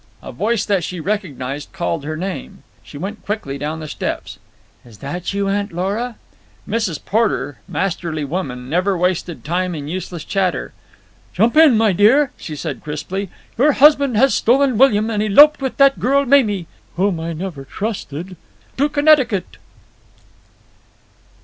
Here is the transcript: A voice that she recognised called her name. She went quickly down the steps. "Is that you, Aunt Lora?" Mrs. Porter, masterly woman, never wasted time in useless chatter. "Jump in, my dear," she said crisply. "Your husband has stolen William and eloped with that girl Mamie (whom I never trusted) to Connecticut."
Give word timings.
A 0.23 0.31
voice 0.31 0.65
that 0.65 0.83
she 0.83 0.99
recognised 0.99 1.73
called 1.73 2.05
her 2.05 2.17
name. 2.17 2.63
She 2.81 2.97
went 2.97 3.23
quickly 3.23 3.59
down 3.59 3.81
the 3.81 3.87
steps. 3.87 4.39
"Is 4.83 4.97
that 4.97 5.31
you, 5.31 5.47
Aunt 5.47 5.71
Lora?" 5.71 6.15
Mrs. 6.67 6.97
Porter, 7.05 7.57
masterly 7.67 8.25
woman, 8.25 8.67
never 8.67 8.97
wasted 8.97 9.45
time 9.45 9.75
in 9.75 9.87
useless 9.87 10.23
chatter. 10.23 10.73
"Jump 11.35 11.55
in, 11.55 11.77
my 11.77 11.91
dear," 11.93 12.31
she 12.35 12.55
said 12.55 12.83
crisply. 12.83 13.29
"Your 13.59 13.73
husband 13.73 14.17
has 14.17 14.33
stolen 14.33 14.75
William 14.79 15.11
and 15.11 15.21
eloped 15.21 15.61
with 15.61 15.77
that 15.77 15.99
girl 15.99 16.25
Mamie 16.25 16.65
(whom 16.95 17.19
I 17.19 17.33
never 17.33 17.63
trusted) 17.63 18.35
to 18.77 18.89
Connecticut." 18.89 19.57